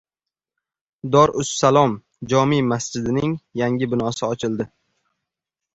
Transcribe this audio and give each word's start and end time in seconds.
“Dorussalom” 1.15 1.93
jome 2.33 2.61
masjidining 2.73 3.37
yangi 3.63 3.91
binosi 3.95 4.29
ochildi 4.33 4.73